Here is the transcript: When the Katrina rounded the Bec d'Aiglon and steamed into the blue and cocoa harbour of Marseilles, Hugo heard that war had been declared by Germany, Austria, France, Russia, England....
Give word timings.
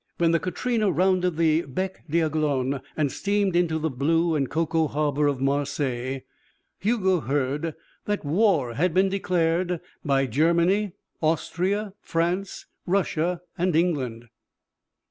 When 0.17 0.31
the 0.31 0.39
Katrina 0.39 0.89
rounded 0.89 1.37
the 1.37 1.61
Bec 1.61 2.05
d'Aiglon 2.09 2.81
and 2.97 3.11
steamed 3.11 3.55
into 3.55 3.77
the 3.77 3.91
blue 3.91 4.33
and 4.33 4.49
cocoa 4.49 4.87
harbour 4.87 5.27
of 5.27 5.39
Marseilles, 5.41 6.21
Hugo 6.79 7.19
heard 7.19 7.75
that 8.05 8.25
war 8.25 8.73
had 8.73 8.95
been 8.95 9.09
declared 9.09 9.79
by 10.03 10.25
Germany, 10.25 10.93
Austria, 11.21 11.93
France, 12.01 12.65
Russia, 12.87 13.41
England.... 13.59 14.27